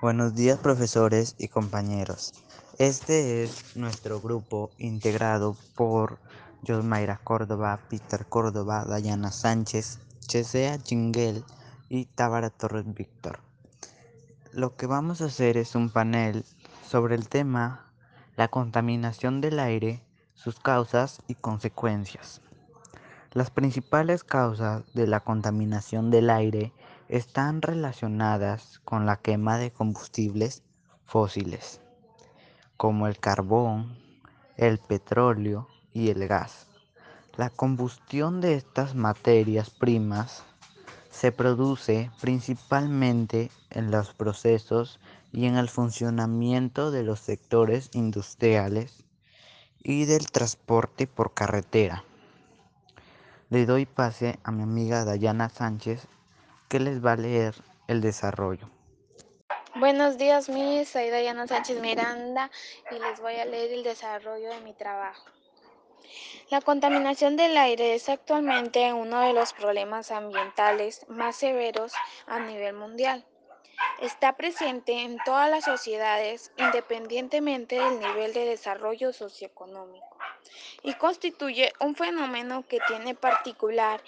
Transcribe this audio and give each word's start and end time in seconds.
Buenos 0.00 0.34
días 0.34 0.58
profesores 0.58 1.34
y 1.36 1.48
compañeros. 1.48 2.32
Este 2.78 3.44
es 3.44 3.76
nuestro 3.76 4.18
grupo 4.18 4.70
integrado 4.78 5.58
por 5.76 6.18
Josmaira 6.66 7.20
Córdoba, 7.22 7.78
Peter 7.90 8.24
Córdoba, 8.24 8.86
Dayana 8.86 9.30
Sánchez, 9.30 9.98
Chesea 10.20 10.78
Chinguel 10.78 11.44
y 11.90 12.06
Tábara 12.06 12.48
Torres 12.48 12.86
Víctor. 12.94 13.40
Lo 14.52 14.74
que 14.74 14.86
vamos 14.86 15.20
a 15.20 15.26
hacer 15.26 15.58
es 15.58 15.74
un 15.74 15.90
panel 15.90 16.46
sobre 16.88 17.14
el 17.14 17.28
tema 17.28 17.92
la 18.36 18.48
contaminación 18.48 19.42
del 19.42 19.58
aire, 19.58 20.02
sus 20.32 20.58
causas 20.58 21.20
y 21.28 21.34
consecuencias. 21.34 22.40
Las 23.32 23.50
principales 23.50 24.24
causas 24.24 24.82
de 24.94 25.06
la 25.06 25.20
contaminación 25.20 26.10
del 26.10 26.30
aire 26.30 26.72
están 27.10 27.60
relacionadas 27.60 28.80
con 28.84 29.04
la 29.04 29.16
quema 29.16 29.58
de 29.58 29.72
combustibles 29.72 30.62
fósiles, 31.04 31.80
como 32.76 33.08
el 33.08 33.18
carbón, 33.18 33.98
el 34.56 34.78
petróleo 34.78 35.66
y 35.92 36.10
el 36.10 36.28
gas. 36.28 36.68
La 37.36 37.50
combustión 37.50 38.40
de 38.40 38.54
estas 38.54 38.94
materias 38.94 39.70
primas 39.70 40.44
se 41.10 41.32
produce 41.32 42.12
principalmente 42.20 43.50
en 43.70 43.90
los 43.90 44.14
procesos 44.14 45.00
y 45.32 45.46
en 45.46 45.56
el 45.56 45.68
funcionamiento 45.68 46.92
de 46.92 47.02
los 47.02 47.18
sectores 47.18 47.90
industriales 47.92 49.04
y 49.82 50.04
del 50.04 50.30
transporte 50.30 51.08
por 51.08 51.34
carretera. 51.34 52.04
Le 53.48 53.66
doy 53.66 53.84
pase 53.84 54.38
a 54.44 54.52
mi 54.52 54.62
amiga 54.62 55.04
Dayana 55.04 55.48
Sánchez 55.48 56.06
que 56.70 56.78
les 56.78 57.04
va 57.04 57.12
a 57.12 57.16
leer 57.16 57.54
el 57.88 58.00
desarrollo. 58.00 58.70
Buenos 59.74 60.18
días, 60.18 60.48
mis. 60.48 60.88
Soy 60.88 61.10
Dayana 61.10 61.48
Sánchez 61.48 61.80
Miranda 61.80 62.48
y 62.92 62.98
les 63.00 63.20
voy 63.20 63.34
a 63.34 63.44
leer 63.44 63.72
el 63.72 63.82
desarrollo 63.82 64.48
de 64.48 64.60
mi 64.60 64.72
trabajo. 64.72 65.26
La 66.48 66.60
contaminación 66.60 67.36
del 67.36 67.56
aire 67.56 67.94
es 67.94 68.08
actualmente 68.08 68.92
uno 68.92 69.20
de 69.20 69.32
los 69.32 69.52
problemas 69.52 70.12
ambientales 70.12 71.04
más 71.08 71.34
severos 71.34 71.92
a 72.26 72.38
nivel 72.38 72.74
mundial. 72.74 73.26
Está 74.00 74.36
presente 74.36 74.92
en 75.02 75.18
todas 75.24 75.50
las 75.50 75.64
sociedades 75.64 76.52
independientemente 76.56 77.80
del 77.80 77.98
nivel 77.98 78.32
de 78.32 78.44
desarrollo 78.44 79.12
socioeconómico 79.12 80.06
y 80.82 80.94
constituye 80.94 81.72
un 81.80 81.94
fenómeno 81.94 82.64
que 82.66 82.78
tiene 82.86 83.14
particular 83.14 84.00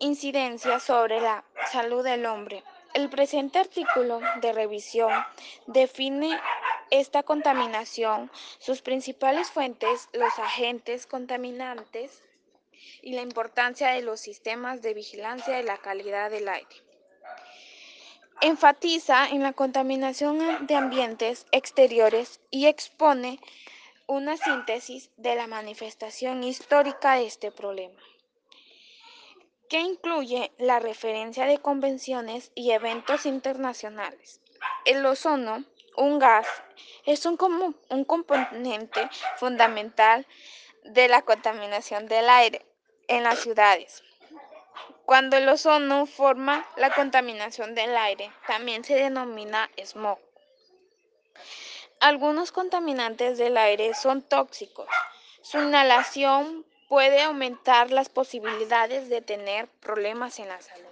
incidencia 0.00 0.80
sobre 0.80 1.20
la 1.20 1.44
salud 1.70 2.02
del 2.02 2.26
hombre. 2.26 2.64
El 2.94 3.08
presente 3.08 3.60
artículo 3.60 4.20
de 4.40 4.52
revisión 4.52 5.12
define 5.66 6.40
esta 6.90 7.22
contaminación, 7.22 8.30
sus 8.58 8.82
principales 8.82 9.50
fuentes, 9.50 10.08
los 10.12 10.36
agentes 10.38 11.06
contaminantes 11.06 12.24
y 13.02 13.12
la 13.12 13.22
importancia 13.22 13.90
de 13.90 14.02
los 14.02 14.20
sistemas 14.20 14.82
de 14.82 14.94
vigilancia 14.94 15.56
de 15.56 15.62
la 15.62 15.78
calidad 15.78 16.30
del 16.30 16.48
aire. 16.48 16.76
Enfatiza 18.40 19.28
en 19.28 19.42
la 19.42 19.52
contaminación 19.52 20.66
de 20.66 20.74
ambientes 20.74 21.46
exteriores 21.52 22.40
y 22.50 22.66
expone 22.66 23.38
una 24.06 24.36
síntesis 24.36 25.10
de 25.16 25.36
la 25.36 25.46
manifestación 25.46 26.42
histórica 26.42 27.16
de 27.16 27.26
este 27.26 27.52
problema, 27.52 28.00
que 29.70 29.78
incluye 29.78 30.52
la 30.58 30.80
referencia 30.80 31.46
de 31.46 31.58
convenciones 31.58 32.50
y 32.56 32.72
eventos 32.72 33.24
internacionales. 33.24 34.40
El 34.84 35.06
ozono, 35.06 35.64
un 35.96 36.18
gas, 36.18 36.48
es 37.06 37.24
un, 37.24 37.38
un 37.88 38.04
componente 38.04 39.08
fundamental 39.36 40.26
de 40.82 41.06
la 41.06 41.22
contaminación 41.22 42.06
del 42.08 42.28
aire 42.28 42.66
en 43.06 43.22
las 43.22 43.38
ciudades. 43.38 44.02
Cuando 45.06 45.36
el 45.36 45.48
ozono 45.48 46.06
forma 46.06 46.68
la 46.76 46.92
contaminación 46.92 47.76
del 47.76 47.96
aire, 47.96 48.32
también 48.48 48.82
se 48.82 48.96
denomina 48.96 49.70
smog. 49.84 50.18
Algunos 52.00 52.50
contaminantes 52.50 53.38
del 53.38 53.56
aire 53.56 53.94
son 53.94 54.22
tóxicos. 54.22 54.88
Su 55.42 55.58
inhalación 55.58 56.66
puede 56.90 57.22
aumentar 57.22 57.92
las 57.92 58.08
posibilidades 58.08 59.08
de 59.08 59.22
tener 59.22 59.68
problemas 59.68 60.40
en 60.40 60.48
la 60.48 60.60
salud. 60.60 60.90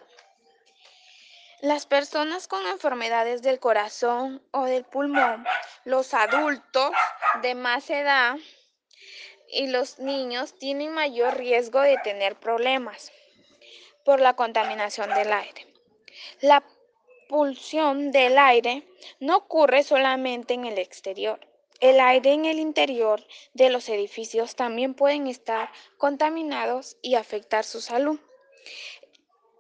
Las 1.60 1.86
personas 1.86 2.46
con 2.46 2.64
enfermedades 2.68 3.42
del 3.42 3.58
corazón 3.58 4.40
o 4.52 4.66
del 4.66 4.84
pulmón, 4.84 5.44
los 5.84 6.14
adultos 6.14 6.92
de 7.42 7.56
más 7.56 7.90
edad 7.90 8.36
y 9.50 9.66
los 9.66 9.98
niños 9.98 10.56
tienen 10.56 10.94
mayor 10.94 11.36
riesgo 11.36 11.80
de 11.80 11.98
tener 12.04 12.36
problemas 12.36 13.10
por 14.04 14.20
la 14.20 14.36
contaminación 14.36 15.12
del 15.14 15.32
aire. 15.32 15.66
La 16.40 16.62
pulsión 17.28 18.12
del 18.12 18.38
aire 18.38 18.86
no 19.18 19.38
ocurre 19.38 19.82
solamente 19.82 20.54
en 20.54 20.64
el 20.64 20.78
exterior. 20.78 21.40
El 21.80 22.00
aire 22.00 22.32
en 22.32 22.44
el 22.44 22.58
interior 22.58 23.24
de 23.54 23.70
los 23.70 23.88
edificios 23.88 24.56
también 24.56 24.94
pueden 24.94 25.28
estar 25.28 25.70
contaminados 25.96 26.96
y 27.02 27.14
afectar 27.14 27.64
su 27.64 27.80
salud. 27.80 28.18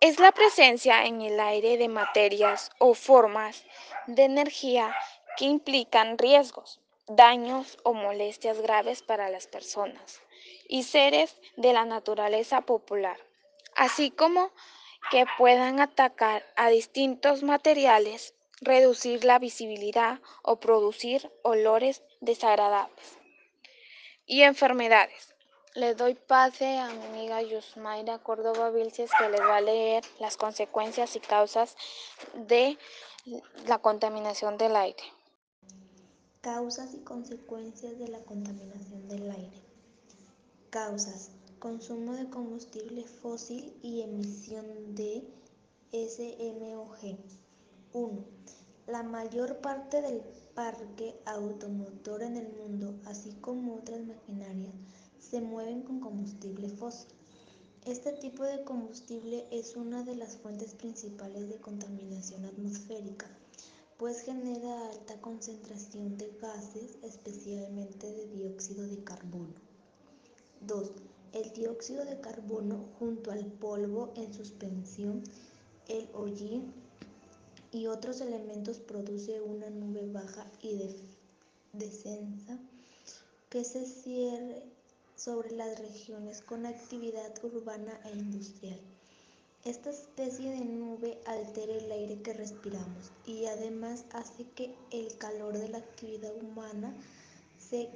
Es 0.00 0.18
la 0.18 0.32
presencia 0.32 1.04
en 1.04 1.22
el 1.22 1.38
aire 1.38 1.76
de 1.76 1.88
materias 1.88 2.72
o 2.78 2.94
formas 2.94 3.64
de 4.08 4.24
energía 4.24 4.96
que 5.36 5.44
implican 5.44 6.18
riesgos, 6.18 6.80
daños 7.06 7.78
o 7.84 7.94
molestias 7.94 8.60
graves 8.60 9.02
para 9.02 9.28
las 9.28 9.46
personas 9.46 10.20
y 10.66 10.82
seres 10.82 11.40
de 11.56 11.72
la 11.72 11.84
naturaleza 11.84 12.62
popular, 12.62 13.16
así 13.76 14.10
como 14.10 14.50
que 15.12 15.24
puedan 15.38 15.78
atacar 15.78 16.44
a 16.56 16.68
distintos 16.68 17.44
materiales, 17.44 18.34
reducir 18.60 19.24
la 19.24 19.38
visibilidad 19.38 20.20
o 20.42 20.58
producir 20.58 21.30
olores 21.42 22.02
desagradables. 22.20 23.18
Y 24.26 24.42
enfermedades. 24.42 25.34
Le 25.74 25.94
doy 25.94 26.14
pase 26.14 26.78
a 26.78 26.88
mi 26.88 27.06
amiga 27.06 27.42
Yusmaira 27.42 28.18
Córdoba 28.18 28.70
Vilches 28.70 29.10
que 29.18 29.28
les 29.28 29.40
va 29.40 29.56
a 29.56 29.60
leer 29.60 30.04
las 30.18 30.36
consecuencias 30.36 31.14
y 31.16 31.20
causas 31.20 31.76
de 32.34 32.78
la 33.66 33.78
contaminación 33.78 34.58
del 34.58 34.76
aire. 34.76 35.02
Causas 36.40 36.94
y 36.94 37.04
consecuencias 37.04 37.98
de 37.98 38.08
la 38.08 38.20
contaminación 38.20 39.08
del 39.08 39.30
aire. 39.30 39.62
Causas 40.70 41.30
consumo 41.58 42.14
de 42.14 42.28
combustible 42.30 43.04
fósil 43.04 43.76
y 43.82 44.02
emisión 44.02 44.94
de 44.94 45.24
SMOG. 45.92 47.18
1. 47.92 48.24
La 48.88 49.02
mayor 49.02 49.58
parte 49.58 50.00
del 50.00 50.22
parque 50.54 51.14
automotor 51.26 52.22
en 52.22 52.38
el 52.38 52.48
mundo, 52.54 52.98
así 53.04 53.32
como 53.34 53.74
otras 53.74 54.00
maquinarias, 54.06 54.74
se 55.18 55.42
mueven 55.42 55.82
con 55.82 56.00
combustible 56.00 56.70
fósil. 56.70 57.10
Este 57.84 58.12
tipo 58.12 58.44
de 58.44 58.64
combustible 58.64 59.46
es 59.50 59.76
una 59.76 60.04
de 60.04 60.16
las 60.16 60.38
fuentes 60.38 60.74
principales 60.74 61.50
de 61.50 61.60
contaminación 61.60 62.46
atmosférica, 62.46 63.26
pues 63.98 64.22
genera 64.22 64.88
alta 64.88 65.20
concentración 65.20 66.16
de 66.16 66.34
gases, 66.40 66.96
especialmente 67.02 68.10
de 68.10 68.26
dióxido 68.28 68.86
de 68.86 69.04
carbono. 69.04 69.54
2 70.62 70.92
el 71.32 71.52
dióxido 71.52 72.06
de 72.06 72.20
carbono 72.20 72.88
junto 72.98 73.30
al 73.30 73.44
polvo 73.44 74.14
en 74.16 74.32
suspensión, 74.32 75.22
el 75.88 76.08
hollín 76.14 76.72
y 77.72 77.86
otros 77.86 78.20
elementos 78.20 78.78
produce 78.78 79.40
una 79.40 79.68
nube 79.70 80.06
baja 80.10 80.46
y 80.62 80.78
descensa 81.72 82.58
que 83.50 83.64
se 83.64 83.86
cierre 83.86 84.62
sobre 85.16 85.50
las 85.50 85.78
regiones 85.78 86.40
con 86.42 86.66
actividad 86.66 87.32
urbana 87.42 88.00
e 88.04 88.10
industrial. 88.10 88.80
Esta 89.64 89.90
especie 89.90 90.50
de 90.50 90.64
nube 90.64 91.18
altera 91.26 91.74
el 91.74 91.90
aire 91.90 92.22
que 92.22 92.32
respiramos 92.32 93.10
y 93.26 93.46
además 93.46 94.04
hace 94.12 94.44
que 94.54 94.74
el 94.92 95.18
calor 95.18 95.58
de 95.58 95.68
la 95.68 95.78
actividad 95.78 96.32
humana 96.42 96.94
se 97.58 97.90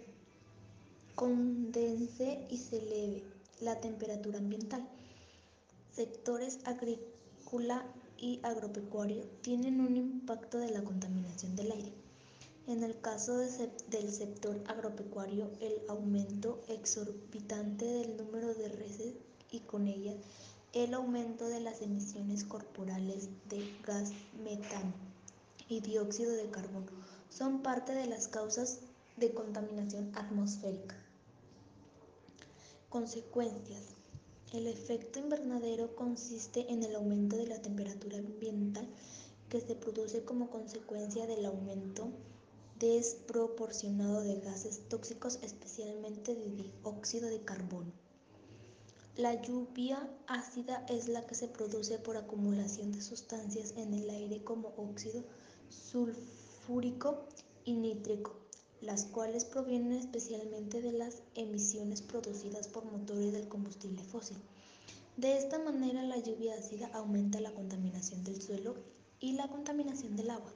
condense 1.14 2.46
y 2.50 2.58
se 2.58 2.78
eleve 2.78 3.22
la 3.60 3.80
temperatura 3.80 4.38
ambiental. 4.38 4.86
Sectores 5.92 6.58
agrícola 6.64 7.84
y 8.22 8.38
agropecuario 8.44 9.24
tienen 9.42 9.80
un 9.80 9.96
impacto 9.96 10.58
de 10.58 10.70
la 10.70 10.82
contaminación 10.82 11.56
del 11.56 11.72
aire. 11.72 11.92
En 12.68 12.84
el 12.84 12.98
caso 13.00 13.36
de 13.36 13.48
del 13.90 14.12
sector 14.12 14.62
agropecuario, 14.68 15.50
el 15.60 15.82
aumento 15.88 16.62
exorbitante 16.68 17.84
del 17.84 18.16
número 18.16 18.54
de 18.54 18.68
reses 18.68 19.14
y 19.50 19.58
con 19.58 19.88
ella 19.88 20.14
el 20.72 20.94
aumento 20.94 21.48
de 21.48 21.60
las 21.60 21.82
emisiones 21.82 22.44
corporales 22.44 23.28
de 23.50 23.68
gas 23.84 24.12
metano 24.42 24.94
y 25.68 25.80
dióxido 25.80 26.32
de 26.32 26.48
carbono 26.48 26.86
son 27.28 27.62
parte 27.62 27.92
de 27.92 28.06
las 28.06 28.28
causas 28.28 28.78
de 29.16 29.34
contaminación 29.34 30.12
atmosférica. 30.14 30.96
Consecuencias. 32.88 34.01
El 34.52 34.66
efecto 34.66 35.18
invernadero 35.18 35.96
consiste 35.96 36.70
en 36.70 36.82
el 36.82 36.94
aumento 36.94 37.38
de 37.38 37.46
la 37.46 37.62
temperatura 37.62 38.18
ambiental 38.18 38.86
que 39.48 39.62
se 39.62 39.74
produce 39.74 40.24
como 40.24 40.50
consecuencia 40.50 41.26
del 41.26 41.46
aumento 41.46 42.10
desproporcionado 42.78 44.20
de 44.20 44.40
gases 44.40 44.86
tóxicos, 44.90 45.38
especialmente 45.42 46.34
de 46.34 46.50
dióxido 46.50 47.30
de 47.30 47.40
carbono. 47.40 47.92
La 49.16 49.40
lluvia 49.40 50.06
ácida 50.26 50.84
es 50.86 51.08
la 51.08 51.26
que 51.26 51.34
se 51.34 51.48
produce 51.48 51.98
por 51.98 52.18
acumulación 52.18 52.92
de 52.92 53.00
sustancias 53.00 53.72
en 53.78 53.94
el 53.94 54.10
aire 54.10 54.44
como 54.44 54.74
óxido 54.76 55.24
sulfúrico 55.70 57.26
y 57.64 57.72
nítrico, 57.72 58.41
las 58.82 59.04
cuales 59.04 59.44
provienen 59.44 59.92
especialmente 59.92 60.82
de 60.82 60.92
las 60.92 61.22
emisiones 61.34 62.02
producidas 62.02 62.68
por 62.68 62.84
motores 62.84 63.32
del 63.32 63.48
combustible 63.48 64.02
fósil. 64.02 64.36
De 65.16 65.36
esta 65.38 65.58
manera, 65.58 66.02
la 66.02 66.18
lluvia 66.18 66.54
ácida 66.54 66.90
aumenta 66.92 67.40
la 67.40 67.52
contaminación 67.52 68.24
del 68.24 68.42
suelo 68.42 68.74
y 69.20 69.32
la 69.32 69.48
contaminación 69.48 70.16
del 70.16 70.30
agua. 70.30 70.52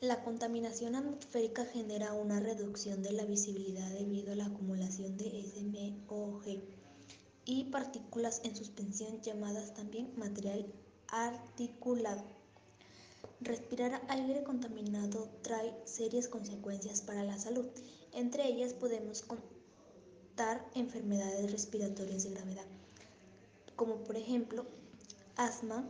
La 0.00 0.22
contaminación 0.22 0.94
atmosférica 0.94 1.64
genera 1.64 2.12
una 2.12 2.38
reducción 2.38 3.02
de 3.02 3.12
la 3.12 3.24
visibilidad 3.24 3.88
debido 3.92 4.32
a 4.32 4.36
la 4.36 4.46
acumulación 4.46 5.16
de 5.16 5.42
SMOG 5.42 6.44
y 7.46 7.64
partículas 7.64 8.42
en 8.44 8.54
suspensión 8.54 9.22
llamadas 9.22 9.72
también 9.72 10.12
material 10.16 10.66
articulado. 11.08 12.35
Respirar 13.40 14.02
aire 14.08 14.42
contaminado 14.44 15.28
trae 15.42 15.74
serias 15.84 16.26
consecuencias 16.26 17.02
para 17.02 17.22
la 17.22 17.38
salud. 17.38 17.66
Entre 18.12 18.48
ellas 18.48 18.72
podemos 18.72 19.22
contar 19.22 20.66
enfermedades 20.74 21.52
respiratorias 21.52 22.24
de 22.24 22.30
gravedad, 22.30 22.64
como 23.76 24.04
por 24.04 24.16
ejemplo 24.16 24.64
asma, 25.36 25.86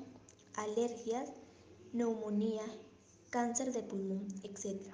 alergias, 0.55 1.31
neumonía, 1.93 2.65
cáncer 3.31 3.73
de 3.73 3.83
pulmón, 3.83 4.27
etc. 4.43 4.93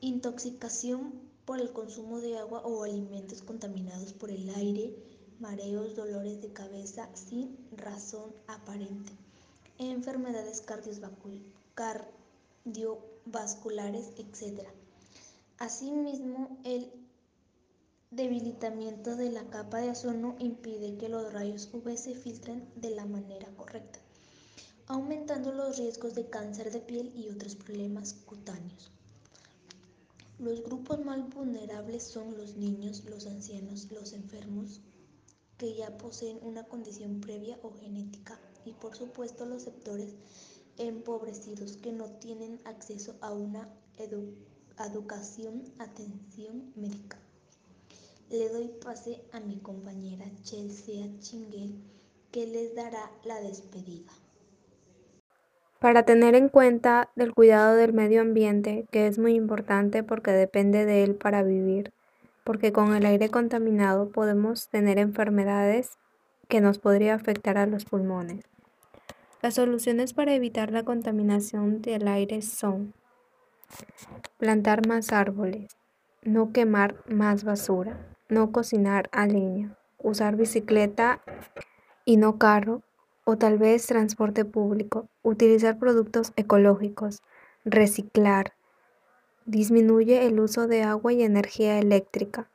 Intoxicación 0.00 1.30
por 1.46 1.58
el 1.58 1.72
consumo 1.72 2.20
de 2.20 2.38
agua 2.38 2.60
o 2.66 2.84
alimentos 2.84 3.40
contaminados 3.40 4.12
por 4.12 4.30
el 4.30 4.50
aire, 4.50 4.94
mareos, 5.38 5.96
dolores 5.96 6.42
de 6.42 6.52
cabeza 6.52 7.08
sin 7.14 7.56
razón 7.72 8.34
aparente, 8.46 9.12
enfermedades 9.88 10.62
cardiovasculares, 11.74 14.12
etc. 14.18 14.68
Asimismo, 15.58 16.58
el 16.64 16.92
debilitamiento 18.10 19.16
de 19.16 19.30
la 19.30 19.44
capa 19.44 19.78
de 19.78 19.90
ozono 19.90 20.36
impide 20.38 20.98
que 20.98 21.08
los 21.08 21.32
rayos 21.32 21.70
UV 21.72 21.96
se 21.96 22.14
filtren 22.14 22.68
de 22.76 22.90
la 22.90 23.06
manera 23.06 23.48
correcta 23.56 24.00
aumentando 24.90 25.52
los 25.52 25.78
riesgos 25.78 26.16
de 26.16 26.28
cáncer 26.28 26.72
de 26.72 26.80
piel 26.80 27.12
y 27.14 27.28
otros 27.28 27.54
problemas 27.54 28.12
cutáneos. 28.12 28.90
Los 30.40 30.64
grupos 30.64 31.04
más 31.04 31.32
vulnerables 31.32 32.02
son 32.02 32.36
los 32.36 32.56
niños, 32.56 33.04
los 33.04 33.28
ancianos, 33.28 33.86
los 33.92 34.12
enfermos 34.12 34.80
que 35.58 35.76
ya 35.76 35.96
poseen 35.96 36.40
una 36.42 36.64
condición 36.64 37.20
previa 37.20 37.56
o 37.62 37.70
genética 37.70 38.40
y 38.64 38.72
por 38.72 38.96
supuesto 38.96 39.46
los 39.46 39.62
sectores 39.62 40.14
empobrecidos 40.78 41.76
que 41.76 41.92
no 41.92 42.06
tienen 42.18 42.60
acceso 42.64 43.16
a 43.20 43.32
una 43.32 43.68
educación, 44.78 45.64
atención 45.78 46.72
médica. 46.76 47.18
Le 48.30 48.48
doy 48.48 48.68
pase 48.82 49.20
a 49.32 49.40
mi 49.40 49.58
compañera 49.58 50.26
Chelsea 50.42 51.06
Chinguel 51.20 51.74
que 52.30 52.46
les 52.46 52.74
dará 52.74 53.10
la 53.24 53.40
despedida 53.40 54.12
para 55.80 56.04
tener 56.04 56.34
en 56.34 56.50
cuenta 56.50 57.10
del 57.16 57.34
cuidado 57.34 57.74
del 57.74 57.94
medio 57.94 58.20
ambiente, 58.20 58.86
que 58.92 59.06
es 59.06 59.18
muy 59.18 59.34
importante 59.34 60.02
porque 60.04 60.30
depende 60.30 60.84
de 60.84 61.02
él 61.02 61.14
para 61.14 61.42
vivir, 61.42 61.92
porque 62.44 62.70
con 62.70 62.94
el 62.94 63.06
aire 63.06 63.30
contaminado 63.30 64.10
podemos 64.10 64.68
tener 64.68 64.98
enfermedades 64.98 65.92
que 66.50 66.60
nos 66.60 66.78
podría 66.78 67.14
afectar 67.14 67.56
a 67.56 67.64
los 67.64 67.86
pulmones. 67.86 68.44
Las 69.40 69.54
soluciones 69.54 70.12
para 70.12 70.34
evitar 70.34 70.70
la 70.70 70.82
contaminación 70.82 71.80
del 71.80 72.06
aire 72.08 72.42
son 72.42 72.92
plantar 74.36 74.86
más 74.86 75.12
árboles, 75.12 75.78
no 76.22 76.52
quemar 76.52 76.96
más 77.08 77.44
basura, 77.44 78.14
no 78.28 78.52
cocinar 78.52 79.08
a 79.12 79.26
leña, 79.26 79.78
usar 79.96 80.36
bicicleta 80.36 81.22
y 82.04 82.18
no 82.18 82.36
carro 82.36 82.82
o 83.24 83.38
tal 83.38 83.56
vez 83.56 83.86
transporte 83.86 84.44
público, 84.44 85.08
utilizar 85.22 85.78
productos 85.78 86.32
ecológicos, 86.36 87.22
reciclar, 87.64 88.54
disminuye 89.46 90.26
el 90.26 90.40
uso 90.40 90.66
de 90.66 90.82
agua 90.82 91.12
y 91.12 91.22
energía 91.22 91.78
eléctrica, 91.78 92.50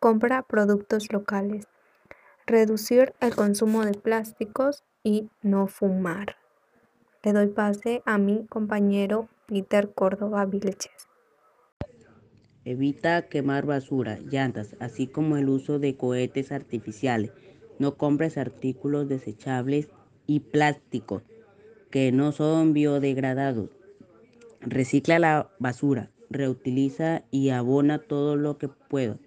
compra 0.00 0.42
productos 0.42 1.12
locales, 1.12 1.68
reducir 2.46 3.12
el 3.20 3.34
consumo 3.34 3.84
de 3.84 3.94
plásticos 3.94 4.84
y 5.02 5.28
no 5.42 5.66
fumar. 5.66 6.36
Le 7.22 7.32
doy 7.32 7.48
pase 7.48 8.02
a 8.06 8.18
mi 8.18 8.46
compañero 8.46 9.28
Peter 9.46 9.92
Córdoba 9.92 10.46
Vilches. 10.46 11.08
Evita 12.64 13.28
quemar 13.28 13.66
basura, 13.66 14.18
llantas, 14.18 14.76
así 14.80 15.06
como 15.06 15.36
el 15.36 15.48
uso 15.48 15.78
de 15.78 15.96
cohetes 15.96 16.52
artificiales. 16.52 17.32
No 17.78 17.96
compres 17.96 18.38
artículos 18.38 19.08
desechables 19.08 19.88
y 20.26 20.40
plásticos 20.40 21.22
que 21.90 22.10
no 22.12 22.32
son 22.32 22.72
biodegradados. 22.72 23.70
Recicla 24.60 25.18
la 25.18 25.50
basura, 25.58 26.10
reutiliza 26.30 27.22
y 27.30 27.50
abona 27.50 27.98
todo 27.98 28.36
lo 28.36 28.58
que 28.58 28.68
puedas. 28.68 29.20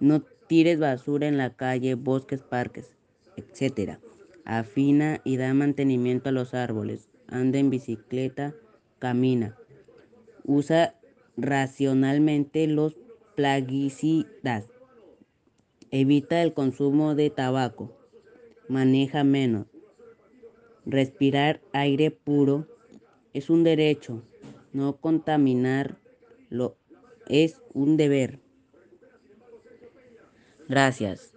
No 0.00 0.24
tires 0.46 0.78
basura 0.78 1.28
en 1.28 1.36
la 1.36 1.50
calle, 1.50 1.94
bosques, 1.94 2.42
parques, 2.42 2.92
etc. 3.36 3.98
Afina 4.44 5.20
y 5.24 5.36
da 5.36 5.52
mantenimiento 5.54 6.28
a 6.28 6.32
los 6.32 6.54
árboles. 6.54 7.08
Anda 7.28 7.58
en 7.58 7.70
bicicleta, 7.70 8.54
camina. 8.98 9.56
Usa 10.44 10.94
racionalmente 11.36 12.66
los 12.66 12.96
plaguicidas. 13.34 14.66
Evita 15.90 16.42
el 16.42 16.54
consumo 16.54 17.14
de 17.14 17.30
tabaco. 17.30 17.96
Maneja 18.68 19.24
menos. 19.24 19.66
Respirar 20.84 21.60
aire 21.72 22.10
puro 22.12 22.68
es 23.32 23.50
un 23.50 23.64
derecho, 23.64 24.22
no 24.72 24.96
contaminarlo 24.96 26.76
es 27.28 27.60
un 27.74 27.96
deber. 27.96 28.45
Gracias. 30.68 31.35